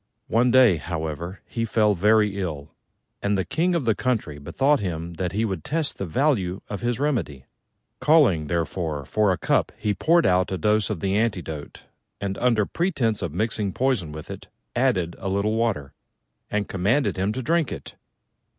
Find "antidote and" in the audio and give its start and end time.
11.15-12.35